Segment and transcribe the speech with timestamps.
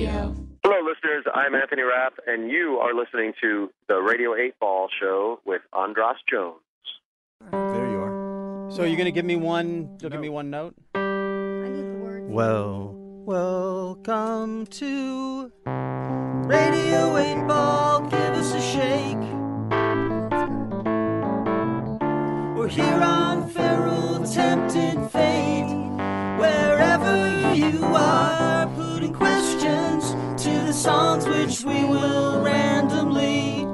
[0.00, 0.34] Radio.
[0.64, 1.26] Hello, listeners.
[1.34, 6.16] I'm Anthony Rapp, and you are listening to the Radio 8 Ball Show with Andras
[6.26, 6.56] Jones.
[7.50, 8.70] There you are.
[8.70, 9.98] So you're gonna give me one?
[10.00, 10.74] You'll give me one note.
[10.94, 12.30] I need the words.
[12.30, 18.00] Well, welcome to Radio 8 Ball.
[18.08, 19.18] Give us a shake.
[22.56, 25.76] We're here on Feral Tempted Fate.
[26.38, 29.79] Wherever you are, putting questions to the
[30.80, 33.66] songs which we will randomly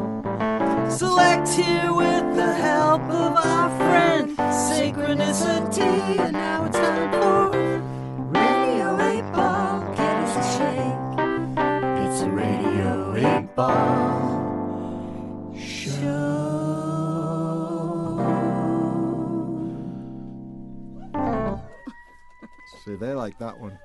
[0.91, 6.19] select here with the help of our friend Synchronicity.
[6.19, 7.51] And now it's time for
[8.33, 9.83] Radio 8 Ball.
[9.93, 11.19] Give us a shake.
[12.03, 16.27] It's a Radio 8 Ball show.
[22.85, 23.79] See, they like that one.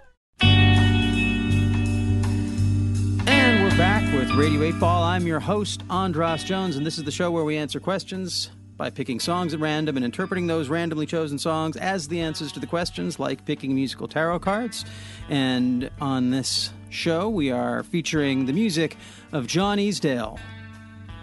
[4.13, 5.03] With Radio 8 Ball.
[5.03, 8.89] I'm your host, Andras Jones, and this is the show where we answer questions by
[8.89, 12.67] picking songs at random and interpreting those randomly chosen songs as the answers to the
[12.67, 14.83] questions, like picking musical tarot cards.
[15.29, 18.97] And on this show, we are featuring the music
[19.31, 20.39] of John Easdale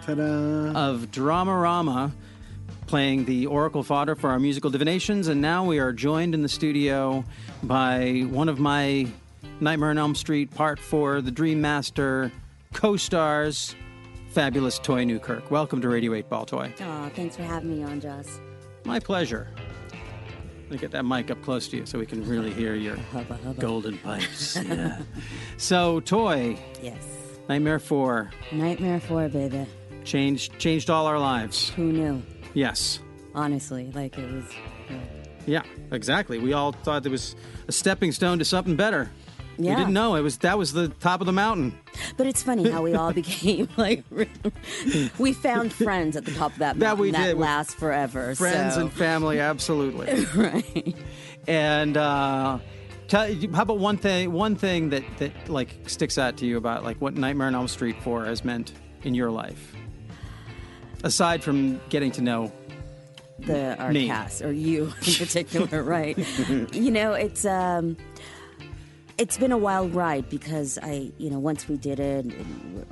[0.01, 0.71] Ta-da!
[0.73, 2.11] of Dramarama
[2.87, 5.27] playing the oracle fodder for our musical divinations.
[5.27, 7.23] And now we are joined in the studio
[7.61, 9.05] by one of my
[9.59, 12.31] Nightmare on Elm Street Part 4, The Dream Master
[12.73, 13.75] co stars,
[14.29, 15.49] fabulous Toy Newkirk.
[15.51, 16.73] Welcome to Radio 8 Ball Toy.
[16.79, 18.39] Aw, thanks for having me on, Joss.
[18.85, 19.47] My pleasure.
[20.63, 22.95] Let me get that mic up close to you so we can really hear your
[23.11, 23.59] Hubba hubba.
[23.59, 24.55] golden pipes.
[24.63, 25.01] Yeah.
[25.57, 27.03] so, Toy, Yes.
[27.49, 29.65] Nightmare 4 Nightmare 4, baby.
[30.03, 31.69] changed changed all our lives.
[31.71, 32.21] Who knew?
[32.53, 32.99] Yes.
[33.33, 34.45] Honestly, like it was.
[35.47, 36.37] Yeah, exactly.
[36.37, 37.35] We all thought it was
[37.67, 39.09] a stepping stone to something better.
[39.61, 39.71] Yeah.
[39.71, 41.77] We didn't know it was that was the top of the mountain.
[42.15, 44.03] But it's funny how we all became like
[45.19, 47.37] we found friends at the top of that That mountain we that did.
[47.37, 48.35] lasts forever.
[48.35, 48.81] Friends so.
[48.81, 50.25] and family, absolutely.
[50.35, 50.95] right.
[51.47, 52.59] and uh,
[53.09, 54.31] tell, how about one thing?
[54.31, 57.67] One thing that that like sticks out to you about like what Nightmare on Elm
[57.67, 58.71] Street Four has meant
[59.03, 59.75] in your life,
[61.03, 62.51] aside from getting to know.
[63.39, 64.07] the our Me.
[64.07, 66.17] cast or you in particular, right?
[66.73, 67.95] you know, it's um,
[69.19, 72.33] it's been a wild ride because I, you know, once we did it,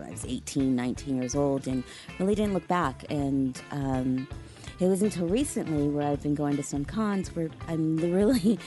[0.04, 1.86] I was 18, 19 years old, and
[2.20, 3.06] really didn't look back.
[3.10, 4.28] And um,
[4.82, 8.60] it was until recently where I've been going to some cons where I'm really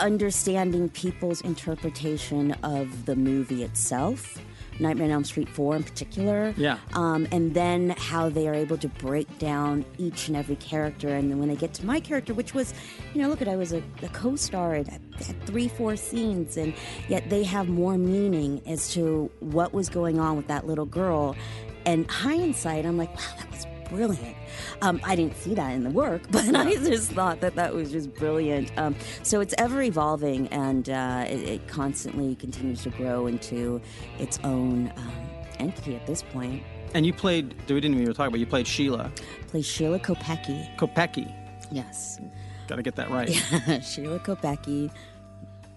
[0.00, 4.38] understanding people's interpretation of the movie itself.
[4.78, 6.54] Nightmare on Elm Street 4 in particular.
[6.56, 6.78] Yeah.
[6.94, 11.08] Um, and then how they are able to break down each and every character.
[11.08, 12.74] And then when they get to my character, which was,
[13.14, 15.96] you know, look at, I was a, a co star and I had three, four
[15.96, 16.74] scenes, and
[17.08, 21.36] yet they have more meaning as to what was going on with that little girl.
[21.84, 24.36] And hindsight, I'm like, wow, that was brilliant.
[24.80, 27.92] Um, I didn't see that in the work, but I just thought that that was
[27.92, 28.72] just brilliant.
[28.78, 33.80] Um, so it's ever evolving, and uh, it, it constantly continues to grow into
[34.18, 35.12] its own um,
[35.58, 36.62] entity at this point.
[36.94, 37.54] And you played.
[37.68, 38.38] We didn't even talk about.
[38.40, 39.10] You played Sheila
[39.48, 40.76] Plays Sheila Kopecki.
[40.76, 41.32] Kopecki.
[41.70, 42.20] Yes,
[42.68, 43.28] Got to get that right.
[43.66, 44.90] Yeah, Sheila Kopecki.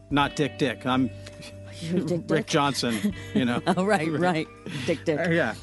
[0.09, 0.85] Not Dick Dick.
[0.85, 1.07] I'm
[1.79, 2.45] Dick Rick Dick.
[2.47, 3.13] Johnson.
[3.33, 3.61] You know.
[3.67, 4.47] Oh, right, right.
[4.85, 5.19] Dick Dick.
[5.19, 5.55] Uh, yeah.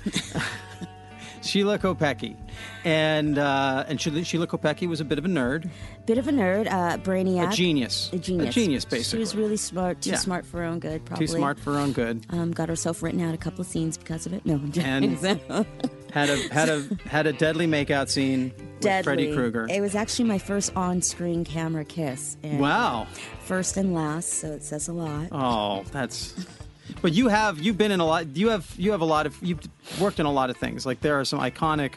[1.42, 2.36] Sheila Kopecki,
[2.84, 5.68] and uh, and Sheila, Sheila Kopecki was a bit of a nerd,
[6.06, 7.52] Bit of a nerd, uh, brainiac.
[7.52, 8.48] a genius, A genius.
[8.48, 9.16] a genius, basically.
[9.16, 10.16] She was really smart, too Yeah.
[10.16, 11.26] smart for her own good, probably.
[11.26, 12.24] too smart for her own good.
[12.30, 14.44] Um, got herself written out a couple of scenes because of it.
[14.46, 14.90] No, I'm joking.
[14.90, 15.66] And- So-
[16.12, 19.02] Had a had a had a deadly makeout scene with Deadly.
[19.02, 19.66] Freddy Krueger.
[19.70, 22.36] It was actually my first on-screen camera kiss.
[22.42, 23.06] And Wow.
[23.44, 25.28] First and last, so it says a lot.
[25.32, 26.34] Oh, that's.
[27.00, 28.36] But you have you've been in a lot.
[28.36, 29.60] You have you have a lot of you've
[30.00, 30.84] worked in a lot of things.
[30.86, 31.94] Like there are some iconic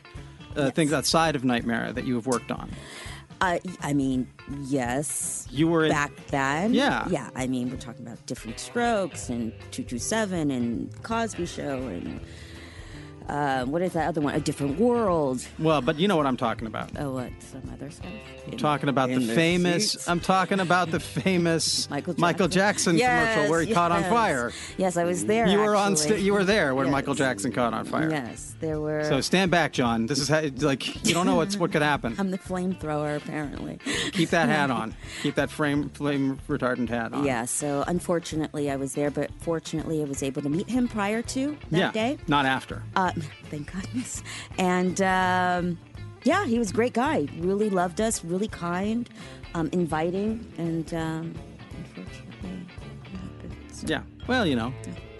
[0.55, 2.71] uh, things outside of Nightmare that you have worked on.
[3.41, 4.27] I, I mean,
[4.63, 5.45] yes.
[5.51, 7.05] You were in, Back then, Yeah.
[7.09, 7.29] yeah.
[7.35, 12.21] I mean, we're talking about different strokes and two two seven and Cosby Show and
[13.27, 14.33] uh, what is that other one?
[14.35, 15.45] A different world.
[15.59, 16.91] well, but you know what I'm talking about.
[16.99, 17.31] Oh, what?
[17.39, 18.05] Some other stuff.
[18.51, 19.91] I'm talking about the the famous.
[19.93, 20.07] sheets.
[20.07, 24.51] I'm talking about the famous Michael Jackson, Yes, commercial where he caught on fire.
[24.77, 25.47] Yes, I was there.
[25.47, 25.95] You were on.
[25.95, 26.91] St- you were there when Yes.
[26.91, 28.09] Michael Jackson caught on fire.
[28.11, 29.03] Yes, there were.
[29.05, 30.05] So stand back, John.
[30.05, 32.15] This is how, like you don't know what's what could happen.
[32.19, 33.79] I'm the flamethrower, apparently.
[34.11, 34.95] Keep that hat on.
[35.23, 37.25] Keep that frame flame retardant hat on.
[37.25, 41.21] Yeah, so unfortunately I was there, but fortunately I was able to meet him prior
[41.23, 41.91] to that Yeah.
[41.91, 42.17] day.
[42.27, 42.83] Not after.
[42.95, 43.11] Uh,
[43.49, 44.23] thank goodness.
[44.57, 45.77] And um,
[46.23, 47.27] yeah, he was a great guy.
[47.37, 49.09] Really loved us, really kind,
[49.53, 51.35] um, inviting, and um,
[51.77, 52.65] unfortunately,
[53.03, 53.55] it happened.
[53.71, 54.01] So, Yeah.
[54.27, 54.73] Well, you know,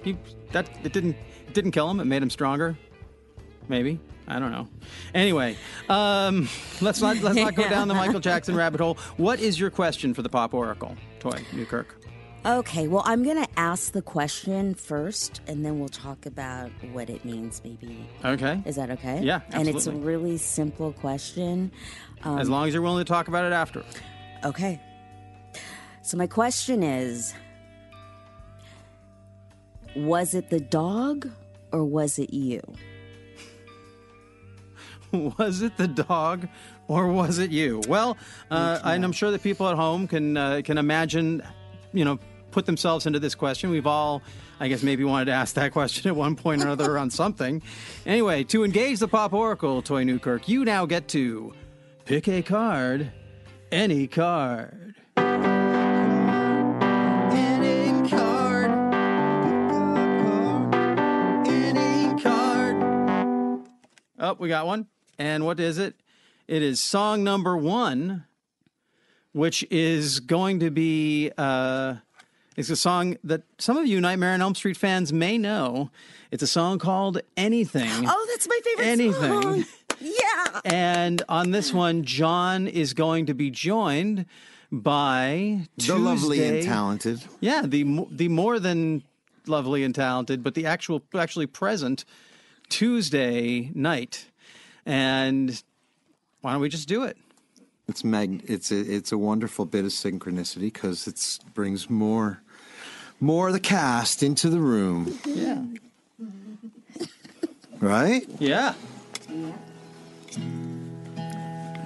[0.04, 0.18] He
[0.52, 1.16] that it didn't
[1.48, 2.00] it didn't kill him.
[2.00, 2.78] It made him stronger.
[3.68, 4.68] Maybe I don't know.
[5.14, 5.58] Anyway,
[5.90, 6.50] um,
[6.82, 8.98] let's not let's not go down the Michael Jackson rabbit hole.
[9.18, 11.96] What is your question for the Pop Oracle, Toy Newkirk?
[12.46, 17.10] Okay, well, I'm going to ask the question first, and then we'll talk about what
[17.10, 18.08] it means, maybe.
[18.24, 18.62] Okay.
[18.66, 19.20] Is that okay?
[19.24, 21.72] Yeah, And it's a really simple question.
[22.24, 23.84] Um, as long as you're willing to talk about it after.
[24.44, 24.80] Okay.
[26.04, 27.34] So, my question is
[29.96, 31.28] Was it the dog
[31.72, 32.62] or was it you?
[35.12, 36.48] was it the dog
[36.88, 37.82] or was it you?
[37.88, 38.18] Well,
[38.52, 41.42] uh, and I'm sure that people at home can uh, can imagine,
[41.92, 42.20] you know,
[42.56, 43.70] put themselves into this question.
[43.70, 44.24] We've all,
[44.62, 47.62] I guess, maybe wanted to ask that question at one point or another on something.
[48.06, 51.54] Anyway, to engage the Pop Oracle, Toy Newkirk, you now get to
[52.06, 53.12] pick a card,
[53.74, 54.96] any card.
[55.18, 55.68] Any
[58.10, 58.72] card.
[61.46, 63.68] Any card.
[64.18, 64.88] Oh, we got one.
[65.20, 65.96] And what is it?
[66.48, 68.24] It is song number one,
[69.34, 71.96] which is going to be uh,
[72.56, 75.90] it's a song that some of you Nightmare on Elm Street fans may know.
[76.32, 77.90] It's a song called Anything.
[78.08, 79.42] Oh, that's my favorite Anything.
[79.42, 79.66] song.
[80.02, 80.62] Yeah.
[80.66, 84.26] And on this one, John is going to be joined
[84.72, 87.24] by The lovely and talented.
[87.40, 89.04] Yeah, the the more than
[89.48, 92.04] lovely and talented, but the actual actually present
[92.70, 94.28] Tuesday Knight.
[94.86, 95.62] And
[96.42, 97.18] why don't we just do it?
[97.88, 98.44] It's mag.
[98.48, 102.42] It's a it's a wonderful bit of synchronicity because it brings more
[103.20, 105.64] more of the cast into the room, Yeah.
[107.80, 108.26] right?
[108.40, 108.74] Yeah.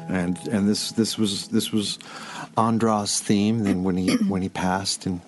[0.09, 1.99] And and this this was this was
[2.57, 3.63] Andras' theme.
[3.63, 5.21] Then when he when he passed and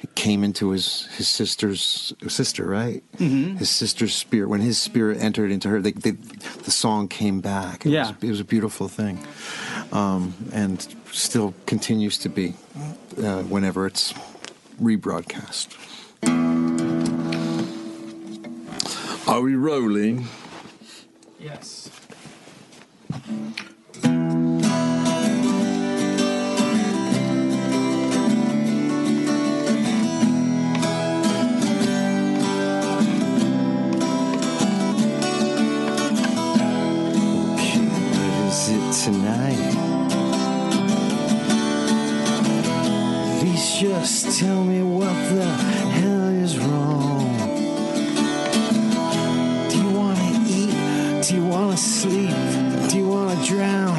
[0.00, 3.04] he came into his his sister's sister, right?
[3.18, 3.58] Mm-hmm.
[3.58, 4.48] His sister's spirit.
[4.48, 7.86] When his spirit entered into her, they, they, the song came back.
[7.86, 8.08] It Yeah.
[8.08, 9.20] was, it was a beautiful thing,
[9.92, 12.54] um, and still continues to be
[13.22, 14.12] uh, whenever it's
[14.82, 15.68] rebroadcast.
[19.28, 20.26] Are we rolling?
[21.38, 21.88] Yes.
[38.18, 39.71] What is it tonight?
[43.80, 47.36] Just tell me what the hell is wrong.
[49.70, 51.22] Do you want to eat?
[51.26, 52.90] Do you want to sleep?
[52.90, 53.96] Do you want to drown?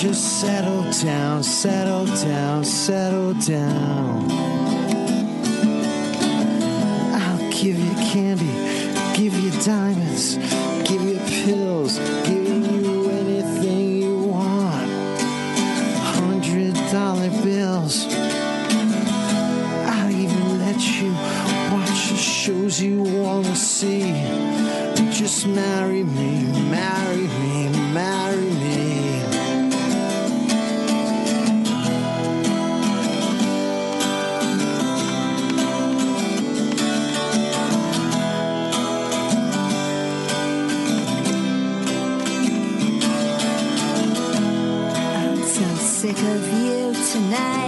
[0.00, 4.30] Just settle down, settle down, settle down.
[7.12, 8.54] I'll give you candy,
[9.14, 10.36] give you diamonds,
[10.88, 11.98] give you pills,
[47.10, 47.59] tonight.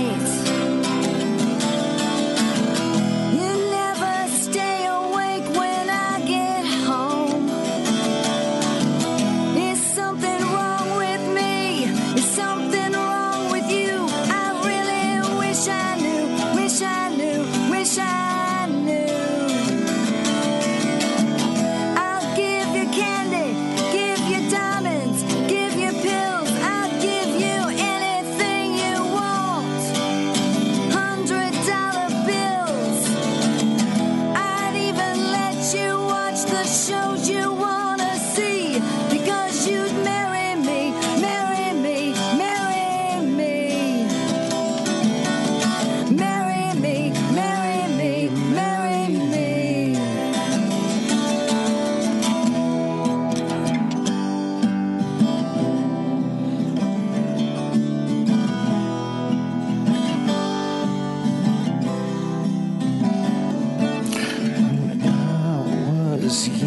[66.33, 66.62] I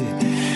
[0.00, 0.51] easy.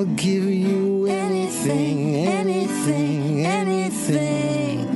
[0.00, 4.88] I'll give you anything, anything, anything.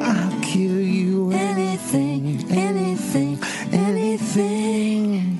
[0.00, 3.38] I'll give you anything, anything,
[3.74, 5.38] anything.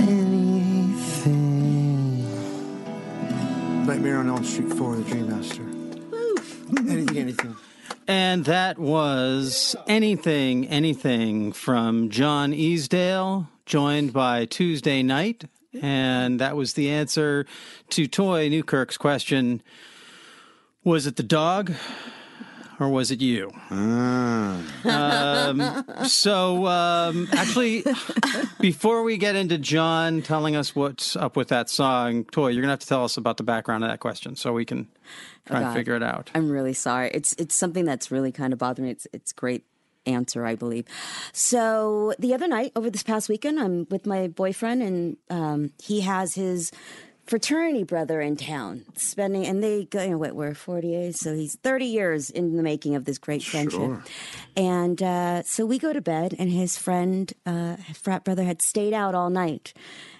[0.00, 1.06] Anything.
[3.86, 5.62] Nightmare on Elm Street 4, The Dream Master.
[6.90, 7.54] anything, anything.
[8.08, 15.44] And that was Anything, Anything from John Easdale, joined by Tuesday Knight.
[15.80, 17.46] And that was the answer
[17.90, 19.62] to Toy Newkirk's question
[20.84, 21.72] Was it the dog
[22.82, 23.50] or was it you?
[23.70, 24.66] Um,
[26.06, 27.84] so, um, actually,
[28.60, 32.68] before we get into John telling us what's up with that song, Toy, you're going
[32.68, 34.88] to have to tell us about the background of that question so we can
[35.46, 36.30] try and figure it out.
[36.34, 37.10] I'm really sorry.
[37.14, 38.92] It's it's something that's really kind of bothering me.
[38.92, 39.64] It's it's great
[40.06, 40.86] answer, I believe.
[41.32, 46.00] So the other night, over this past weekend, I'm with my boyfriend, and um, he
[46.02, 46.70] has his
[47.26, 50.02] fraternity brother in town spending, and they go.
[50.02, 53.42] You know, what we're 48, so he's 30 years in the making of this great
[53.42, 53.80] friendship.
[54.56, 58.92] And uh, so we go to bed, and his friend, uh, frat brother, had stayed
[58.94, 59.72] out all night.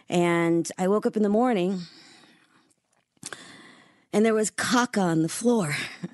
[0.08, 1.82] And I woke up in the morning
[4.12, 5.74] and there was caca on the floor.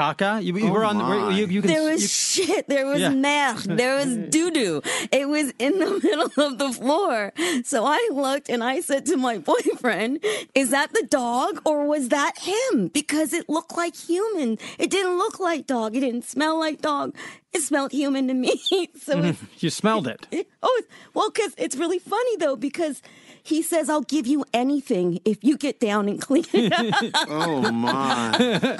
[0.00, 1.36] Kaka, you, you were oh on the.
[1.36, 2.08] You, you can, There was you-
[2.46, 2.66] shit.
[2.68, 3.10] There was Yeah.
[3.10, 3.64] meth.
[3.64, 4.80] There was doo doo.
[5.12, 7.34] It was in the middle of the floor.
[7.64, 12.08] So I looked and I said to my boyfriend, "Is that the dog or was
[12.08, 14.56] that him?" Because it looked like human.
[14.78, 15.94] It didn't look like dog.
[15.94, 17.14] It didn't smell like dog.
[17.52, 18.56] It smelled human to me.
[18.98, 19.24] so mm-hmm.
[19.26, 20.26] it, you smelled it.
[20.30, 23.02] it- oh well, because it's really funny though because.
[23.42, 27.26] He says, I'll give you anything if you get down and clean it up.
[27.26, 28.78] Oh, my.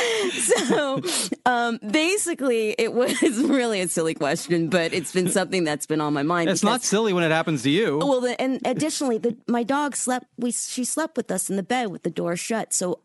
[0.66, 1.02] so
[1.46, 6.12] um, basically, it was really a silly question, but it's been something that's been on
[6.12, 6.50] my mind.
[6.50, 7.98] It's not silly when it happens to you.
[7.98, 10.26] Well, the, and additionally, the, my dog slept.
[10.36, 12.72] We she slept with us in the bed with the door shut.
[12.72, 13.00] So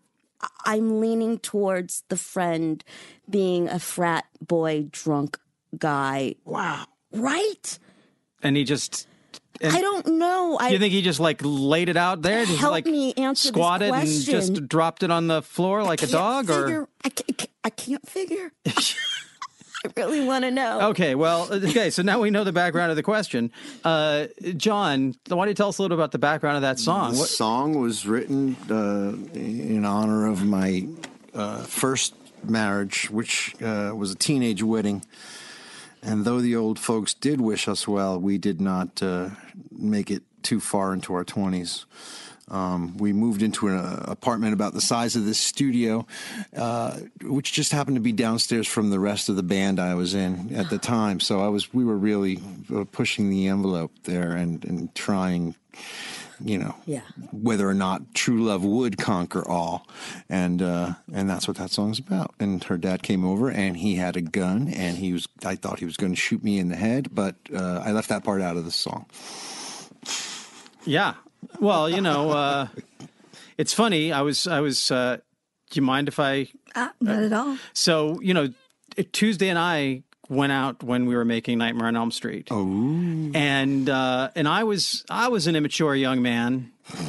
[0.66, 2.84] I'm leaning towards the friend
[3.30, 5.40] being a frat boy drunk
[5.78, 6.36] guy.
[6.46, 6.86] wow.
[7.12, 7.80] Right?
[8.44, 9.08] And he just.
[9.62, 10.58] And I don't know.
[10.60, 12.46] I you think he just like laid it out there?
[12.46, 16.04] Just Help like me answer this squatted and just dropped it on the floor like
[16.04, 18.52] a dog, figure, or I can't, I can't figure.
[18.66, 20.90] I really want to know.
[20.90, 21.14] okay.
[21.16, 21.90] Well, okay.
[21.92, 23.52] So now we know the background of the question.
[23.84, 27.14] Uh, John, why don't you tell us a little about the background of that song?
[27.14, 30.88] The What, song was written uh, in honor of my
[31.36, 35.04] uh, first marriage, which uh, was a teenage wedding.
[36.06, 39.32] And though the old folks did wish us well, we did not uh,
[39.72, 41.86] make it too far into our 20s.
[42.48, 46.06] Um, we moved into an uh, apartment about the size of this studio,
[46.56, 50.14] uh, which just happened to be downstairs from the rest of the band I was
[50.14, 51.20] in at the time.
[51.20, 52.40] So I was, we were really
[52.74, 55.56] uh, pushing the envelope there and, and trying,
[56.44, 57.02] you know, Yeah.
[57.32, 59.88] whether or not true love would conquer all,
[60.30, 62.34] and uh, and that's what that song's about.
[62.40, 65.80] And her dad came over and he had a gun and he was, I thought
[65.80, 68.42] he was going to shoot me in the head, but uh, I left that part
[68.42, 69.06] out of the song.
[70.86, 71.14] yeah.
[71.60, 72.68] Well, you know, uh,
[73.58, 74.12] it's funny.
[74.12, 74.48] I was.
[74.48, 74.90] I was.
[74.92, 75.18] Uh,
[75.70, 77.58] do you mind if I Ah, not at all.
[77.74, 78.50] So, you know,
[79.12, 82.48] Tuesday and I went out when we were making Nightmare on Elm Street.
[82.52, 82.64] Oh.
[83.34, 86.72] And uh, and I was I was an immature young man.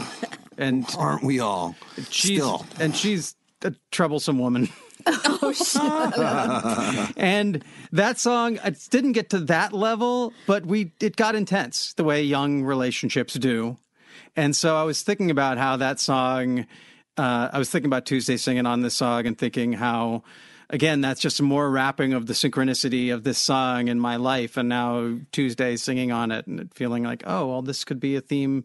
[0.58, 1.76] And Aren't we all?
[2.08, 2.64] she's Still.
[2.80, 4.68] and she's a troublesome woman.
[5.08, 7.14] Oh shit!
[7.16, 12.02] and that song it didn't get to that level, but we it got intense the
[12.02, 13.76] way young relationships do.
[14.34, 16.66] And so I was thinking about how that song
[17.16, 20.24] uh, I was thinking about Tuesday singing on this song and thinking how
[20.70, 24.68] again that's just more wrapping of the synchronicity of this song in my life and
[24.68, 28.64] now Tuesday singing on it and feeling like oh well this could be a theme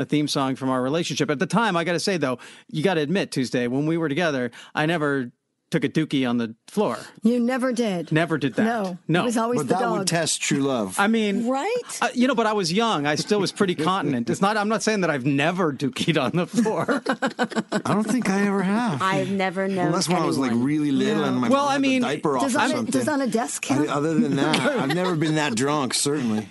[0.00, 1.30] a theme song from our relationship.
[1.30, 2.38] At the time, I got to say though,
[2.68, 5.30] you got to admit Tuesday when we were together, I never
[5.70, 6.98] took a dookie on the floor.
[7.22, 8.10] You never did.
[8.10, 8.64] Never did that.
[8.64, 8.98] No.
[9.06, 9.20] no.
[9.22, 9.98] It was always But the that dog.
[9.98, 10.96] would test true love.
[10.98, 11.82] I mean, Right?
[12.02, 13.06] uh, you know, but I was young.
[13.06, 14.28] I still was pretty continent.
[14.30, 14.56] It's not.
[14.56, 17.02] I'm not saying that I've never dookied on the floor.
[17.84, 19.00] I don't think I ever have.
[19.00, 19.86] I've never known.
[19.88, 22.36] Unless when I was like really little and my Well, I had the mean, diaper
[22.36, 22.90] off does, or on a, something.
[22.92, 25.94] does on a desk I- other than that, I've never been that drunk.
[25.94, 26.48] Certainly.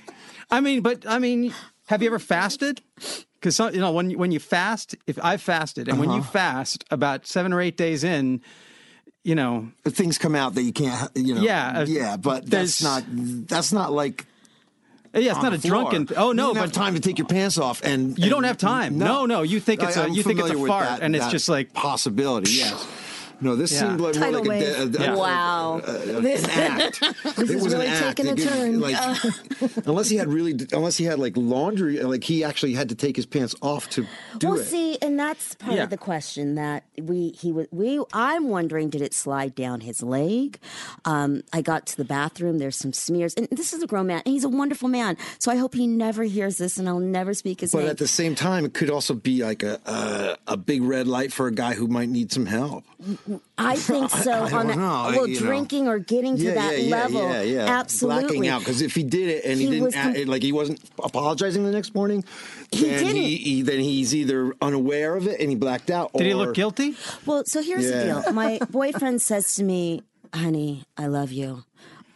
[0.49, 1.53] I mean, but I mean,
[1.87, 2.81] have you ever fasted?
[3.35, 6.85] Because you know, when you- when you fast, if I've fasted, and when you fast,
[6.89, 8.41] about seven or eight days in,
[9.29, 11.11] you know, But things come out that you can't.
[11.15, 11.41] You know.
[11.41, 13.03] Yeah, uh, Yeah, but that's not.
[13.07, 14.25] That's not like
[15.13, 15.91] Yeah, it's not a floor.
[15.91, 18.43] drunken- oh, no, you don't but- time to take your pants off, and You don't
[18.43, 18.97] have time.
[18.97, 21.47] No, no, you think it's a a- you think it's a fart, and it's just
[21.47, 22.51] like- possibility.
[22.53, 22.73] Yes.
[23.41, 23.79] No, this Yeah.
[23.79, 24.91] seemed like more like a, wave.
[24.91, 25.81] de- a- a- Wow.
[25.85, 26.99] an act.
[27.39, 28.79] This it is was really taking a It didn't- turn.
[28.79, 28.95] Like,
[29.85, 33.15] unless he had really, unless he had like laundry, like he actually had to take
[33.15, 34.05] his pants off to
[34.37, 34.65] do well, it.
[34.65, 35.83] see, and that's part Yeah.
[35.83, 38.01] of the question that we he was we.
[38.13, 40.59] I'm wondering, did it slide down his leg?
[41.05, 42.57] Um, I got to the bathroom.
[42.59, 45.17] There's some smears, and this is a grown man, and he's a wonderful man.
[45.39, 47.89] So I hope he never hears this, and I'll never speak his But name.
[47.89, 51.31] at the same time, it could also be like a a, a big red light
[51.31, 52.83] for a guy who might need some help.
[53.57, 54.31] I think so.
[54.31, 55.45] I on don't the, know, well, you know.
[55.47, 57.79] drinking or getting to yeah, that yeah, yeah, level, yeah, yeah.
[57.79, 58.23] absolutely.
[58.23, 60.41] blacking out because if he did it and he, He didn't was com- act, like
[60.43, 62.23] he wasn't apologizing the next morning,
[62.71, 63.15] He then didn't.
[63.21, 66.11] He, he- then he's either unaware of it and he blacked out.
[66.13, 66.95] Did he look guilty?
[67.25, 67.97] Well, so here's Yeah.
[68.15, 68.33] the deal.
[68.33, 70.01] My boyfriend says to me,
[70.33, 71.63] "Honey, I love you.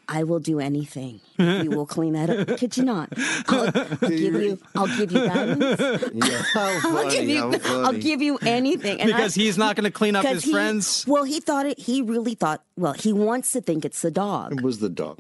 [0.08, 1.22] I will do anything.
[1.38, 2.58] You will clean that up.
[2.60, 3.10] Could you not?
[3.48, 4.60] I'll, I'll give you.
[4.76, 5.82] I'll give you guidance.
[6.14, 7.60] Yeah, I'll give you.
[7.66, 10.52] I'll give you anything." And Because I- he's not going to clean up his he-
[10.52, 11.06] friends.
[11.08, 11.80] Well, he thought it.
[11.80, 12.64] He really thought.
[12.78, 14.54] Well, he wants to think it's the dog.
[14.54, 15.20] It was the dog.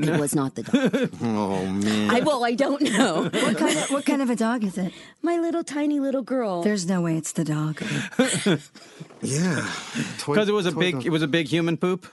[0.00, 1.10] It was not the dog.
[1.22, 2.10] Oh man.
[2.10, 3.22] I well, I don't know.
[3.24, 4.92] What kind of what kind of a dog is it?
[5.22, 6.62] My little tiny little girl.
[6.62, 7.82] There's no way it's the dog.
[9.22, 9.68] yeah.
[10.24, 12.06] Because it was a big, it was a big human poop.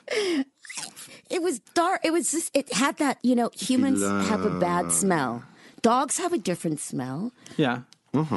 [1.36, 2.02] It was dark.
[2.04, 2.56] It was just.
[2.56, 3.20] It had that.
[3.22, 5.44] You know, humans have a bad smell.
[5.82, 7.32] Dogs have a different smell.
[7.58, 7.82] Yeah.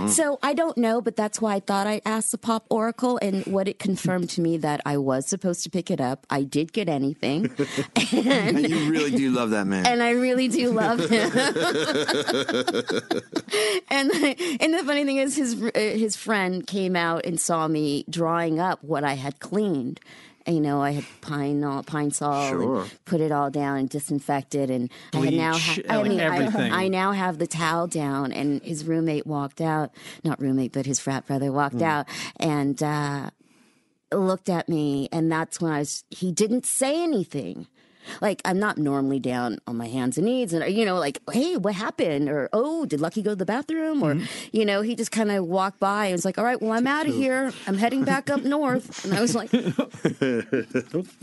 [0.09, 3.47] So I don't know, but that's why I thought I'd ask the pop oracle, and
[3.47, 6.27] what it confirmed to me that I was supposed to pick it up.
[6.29, 7.49] I did get anything,
[8.13, 9.87] And you really do love that man.
[9.87, 11.31] and I really do love him.
[13.89, 18.05] and and the funny thing is, his uh, his friend came out and saw me
[18.11, 20.01] drawing up what I had cleaned.
[20.49, 22.81] You know, I had pine uh, pine sol Sure.
[22.83, 26.85] and put it all down and disinfected, and I now Bleach, I like mean, I.
[26.85, 29.91] I now have the towel down, and his roommate walked out.
[30.25, 32.07] Not roommate, but his frat brother walked out
[32.41, 33.29] and uh,
[34.11, 36.05] looked at me, and that's when I was.
[36.11, 37.67] He didn't say anything.
[38.21, 41.57] Like I'm not normally down on my hands and knees, and you know, like, hey,
[41.57, 42.29] what happened?
[42.29, 44.03] Or oh, did Lucky go to the bathroom?
[44.03, 44.17] Or
[44.53, 46.87] you know, he just kind of walked by and was like, all right, well, I'm
[46.87, 47.53] out of here.
[47.67, 49.53] I'm heading back up north, and I was like,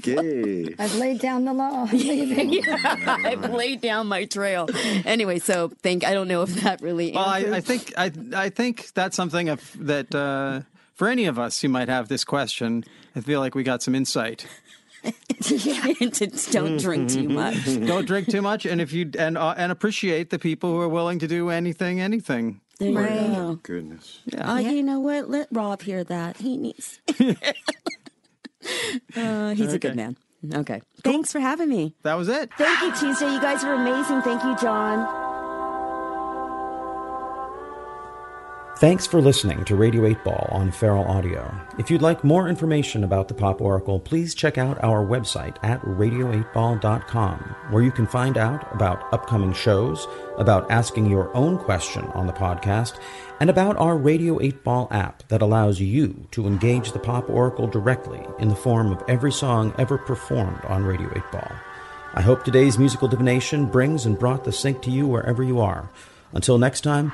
[0.01, 0.75] okay.
[0.77, 1.85] I've laid down the law.
[1.91, 4.69] yeah, I've laid down my trail.
[5.05, 7.11] Anyway, so think I don't know if that really.
[7.13, 10.61] Well, I, I think I I think that's something of, that uh,
[10.93, 12.83] for any of us who might have this question,
[13.15, 14.45] I feel like we got some insight.
[15.49, 17.65] Yeah, just don't drink too much.
[17.65, 20.89] Don't drink too much, and if you and uh, and appreciate the people who are
[20.89, 22.61] willing to do anything, anything.
[22.79, 23.31] There you Right.
[23.35, 23.59] go.
[23.63, 24.19] Goodness.
[24.37, 25.29] Oh, you know what?
[25.29, 26.37] Let Rob hear that.
[26.37, 26.99] He needs.
[29.15, 30.17] uh, he's a good man.
[30.53, 30.81] Okay.
[31.03, 31.95] Thanks for having me.
[32.03, 32.51] That was it.
[32.57, 33.31] Thank you, Tuesday.
[33.33, 34.21] You guys are amazing.
[34.21, 35.24] Thank you, John.
[38.77, 41.49] Thanks for listening to Radio 8 Ball on Feral Audio.
[41.79, 45.79] If you'd like more information about the Pop Oracle, please check out our website at
[45.83, 47.37] radio8ball.com,
[47.69, 52.33] where you can find out about upcoming shows, about asking your own question on the
[52.33, 52.99] podcast,
[53.39, 57.67] and about our Radio 8 Ball app that allows you to engage the Pop Oracle
[57.67, 61.51] directly in the form of every song ever performed on Radio 8 Ball.
[62.13, 65.89] I hope today's musical divination brings and brought the sync to you wherever you are.
[66.33, 67.13] Until next time,